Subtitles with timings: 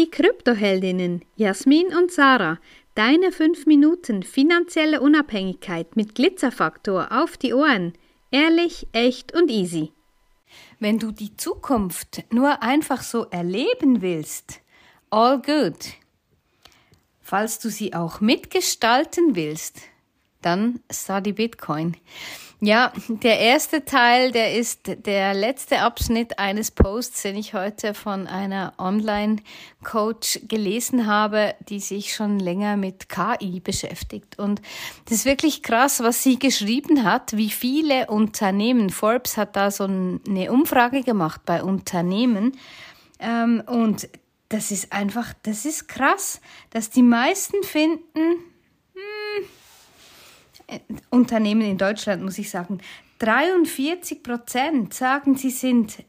[0.00, 2.58] Die Kryptoheldinnen Jasmin und Sarah,
[2.94, 7.92] deine 5 Minuten finanzielle Unabhängigkeit mit Glitzerfaktor auf die Ohren.
[8.30, 9.92] Ehrlich, echt und easy.
[10.78, 14.62] Wenn du die Zukunft nur einfach so erleben willst,
[15.10, 15.76] all good.
[17.20, 19.80] Falls du sie auch mitgestalten willst,
[20.42, 21.96] dann study Bitcoin.
[22.62, 28.26] Ja, der erste Teil, der ist der letzte Abschnitt eines Posts, den ich heute von
[28.26, 34.38] einer Online-Coach gelesen habe, die sich schon länger mit KI beschäftigt.
[34.38, 34.60] Und
[35.06, 39.84] das ist wirklich krass, was sie geschrieben hat, wie viele Unternehmen, Forbes hat da so
[39.84, 42.52] eine Umfrage gemacht bei Unternehmen,
[43.20, 44.08] ähm, und
[44.48, 48.44] das ist einfach, das ist krass, dass die meisten finden,
[51.10, 52.78] Unternehmen in Deutschland, muss ich sagen,
[53.18, 56.04] 43 Prozent sagen, sie sind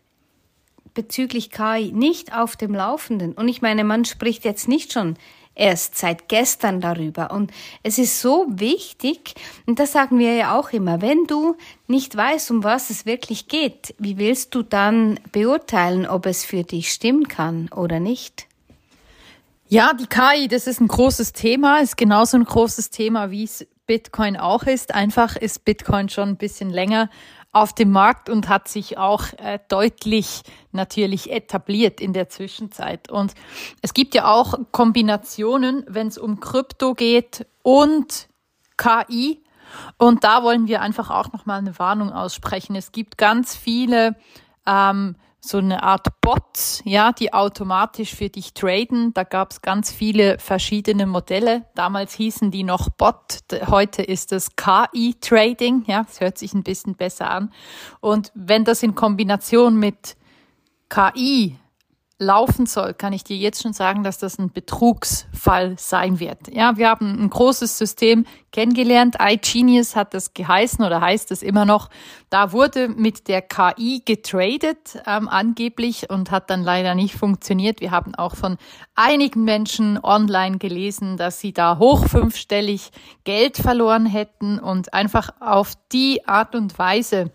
[0.94, 3.34] bezüglich KI nicht auf dem Laufenden.
[3.34, 5.16] Und ich meine, man spricht jetzt nicht schon
[5.56, 7.32] erst seit gestern darüber.
[7.32, 7.52] Und
[7.84, 9.36] es ist so wichtig,
[9.66, 11.56] und das sagen wir ja auch immer, wenn du
[11.88, 16.64] nicht weißt, um was es wirklich geht, wie willst du dann beurteilen, ob es für
[16.64, 18.48] dich stimmen kann oder nicht?
[19.68, 23.66] Ja, die KI, das ist ein großes Thema, ist genauso ein großes Thema, wie es
[23.92, 24.96] Bitcoin auch ist.
[24.96, 27.10] Einfach ist Bitcoin schon ein bisschen länger
[27.52, 33.12] auf dem Markt und hat sich auch äh, deutlich natürlich etabliert in der Zwischenzeit.
[33.12, 33.34] Und
[33.82, 38.30] es gibt ja auch Kombinationen, wenn es um Krypto geht und
[38.78, 39.44] KI.
[39.98, 42.78] Und da wollen wir einfach auch nochmal eine Warnung aussprechen.
[42.78, 44.16] Es gibt ganz viele
[44.66, 49.14] ähm, so eine Art Bots, ja, die automatisch für dich traden.
[49.14, 51.66] Da gab es ganz viele verschiedene Modelle.
[51.74, 56.96] Damals hießen die noch Bot, heute ist es KI-Trading, ja, das hört sich ein bisschen
[56.96, 57.52] besser an.
[58.00, 60.16] Und wenn das in Kombination mit
[60.90, 61.58] KI
[62.22, 66.54] laufen soll, kann ich dir jetzt schon sagen, dass das ein Betrugsfall sein wird.
[66.54, 69.16] Ja, wir haben ein großes System kennengelernt.
[69.20, 71.90] iGenius hat das geheißen oder heißt es immer noch.
[72.30, 77.82] Da wurde mit der KI getradet, ähm, angeblich, und hat dann leider nicht funktioniert.
[77.82, 78.58] Wir haben auch von
[78.94, 82.92] einigen Menschen online gelesen, dass sie da hoch fünfstellig
[83.24, 87.32] Geld verloren hätten und einfach auf die Art und Weise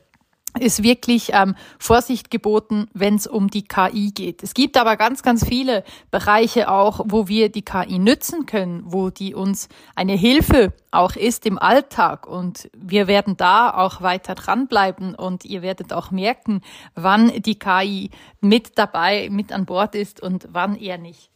[0.59, 4.43] ist wirklich ähm, Vorsicht geboten, wenn es um die KI geht.
[4.43, 9.11] Es gibt aber ganz, ganz viele Bereiche auch, wo wir die KI nützen können, wo
[9.11, 12.27] die uns eine Hilfe auch ist im Alltag.
[12.27, 16.63] Und wir werden da auch weiter dranbleiben und ihr werdet auch merken,
[16.95, 21.31] wann die KI mit dabei, mit an Bord ist und wann eher nicht.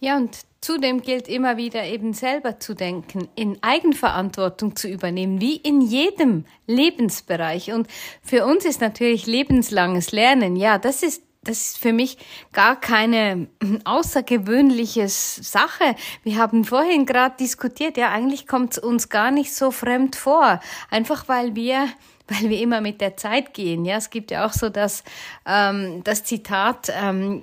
[0.00, 5.56] Ja, und zudem gilt immer wieder eben selber zu denken, in Eigenverantwortung zu übernehmen, wie
[5.56, 7.72] in jedem Lebensbereich.
[7.72, 7.86] Und
[8.22, 12.18] für uns ist natürlich lebenslanges Lernen, ja, das ist das ist für mich
[12.52, 13.46] gar keine
[13.84, 15.94] außergewöhnliche Sache.
[16.22, 20.60] Wir haben vorhin gerade diskutiert, ja, eigentlich kommt es uns gar nicht so fremd vor.
[20.90, 21.88] Einfach weil wir
[22.28, 23.84] weil wir immer mit der Zeit gehen.
[23.84, 25.02] Ja, es gibt ja auch so das,
[25.46, 27.42] ähm, das Zitat, ähm,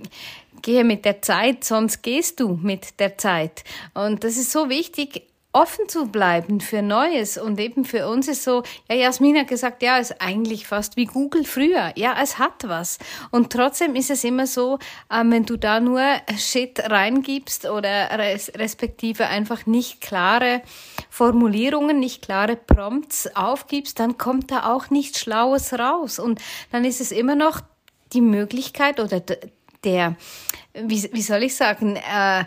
[0.65, 3.63] gehe mit der Zeit, sonst gehst du mit der Zeit.
[3.93, 7.37] Und das ist so wichtig, offen zu bleiben für Neues.
[7.37, 11.05] Und eben für uns ist so, ja, Jasmin hat gesagt, ja, ist eigentlich fast wie
[11.05, 11.93] Google früher.
[11.95, 12.97] Ja, es hat was.
[13.29, 14.79] Und trotzdem ist es immer so,
[15.13, 16.01] ähm, wenn du da nur
[16.35, 20.63] Shit reingibst oder res respektive einfach nicht klare
[21.11, 26.17] Formulierungen, nicht klare Prompts aufgibst, dann kommt da auch nichts Schlaues raus.
[26.17, 27.61] Und dann ist es immer noch
[28.13, 29.21] die Möglichkeit oder
[29.85, 30.15] der,
[30.73, 32.45] wie, wie soll ich sagen, äh,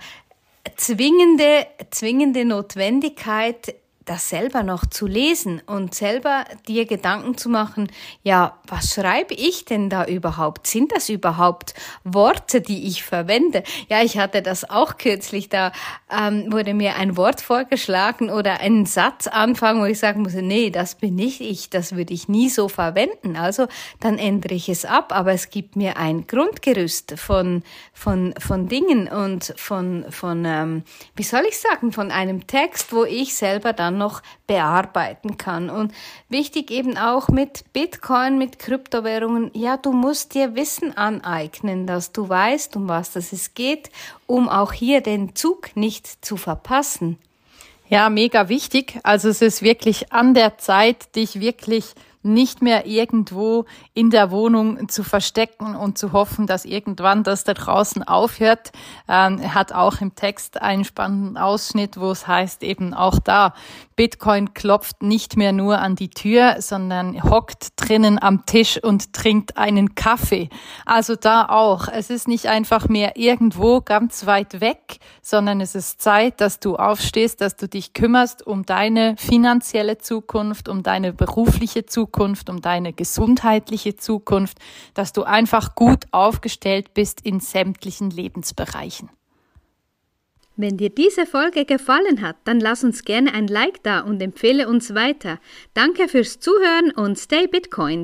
[0.76, 3.74] zwingende, zwingende Notwendigkeit,
[4.08, 7.88] das selber noch zu lesen und selber dir Gedanken zu machen,
[8.22, 10.66] ja, was schreibe ich denn da überhaupt?
[10.66, 11.74] Sind das überhaupt
[12.04, 13.62] Worte, die ich verwende?
[13.88, 15.72] Ja, ich hatte das auch kürzlich, da
[16.10, 20.70] ähm, wurde mir ein Wort vorgeschlagen oder ein Satz anfangen, wo ich sagen musste, nee,
[20.70, 23.36] das bin nicht ich, das würde ich nie so verwenden.
[23.36, 23.68] Also
[24.00, 29.08] dann ändere ich es ab, aber es gibt mir ein Grundgerüst von, von, von Dingen
[29.08, 30.82] und von, von ähm,
[31.14, 35.68] wie soll ich sagen, von einem Text, wo ich selber dann noch bearbeiten kann.
[35.68, 35.92] Und
[36.28, 42.28] wichtig eben auch mit Bitcoin, mit Kryptowährungen, ja, du musst dir Wissen aneignen, dass du
[42.28, 43.90] weißt, um was es geht,
[44.26, 47.18] um auch hier den Zug nicht zu verpassen.
[47.88, 49.00] Ja, mega wichtig.
[49.02, 51.94] Also es ist wirklich an der Zeit, dich wirklich
[52.28, 53.64] nicht mehr irgendwo
[53.94, 58.72] in der Wohnung zu verstecken und zu hoffen, dass irgendwann das da draußen aufhört.
[59.08, 63.54] Ähm, er hat auch im Text einen spannenden Ausschnitt, wo es heißt eben auch da,
[63.98, 69.56] Bitcoin klopft nicht mehr nur an die Tür, sondern hockt drinnen am Tisch und trinkt
[69.56, 70.50] einen Kaffee.
[70.86, 71.88] Also da auch.
[71.88, 76.76] Es ist nicht einfach mehr irgendwo ganz weit weg, sondern es ist Zeit, dass du
[76.76, 81.84] aufstehst, dass du dich kümmerst um deine finanzielle Zukunft, um deine berufliche
[82.18, 84.58] Zukunft, um deine gesundheitliche Zukunft,
[84.94, 89.08] dass du einfach gut aufgestellt bist in sämtlichen Lebensbereichen.
[90.56, 94.68] Wenn dir diese Folge gefallen hat, dann lass uns gerne ein Like da und empfehle
[94.68, 95.38] uns weiter.
[95.74, 97.96] Danke fürs Zuhören und stay Bitcoin.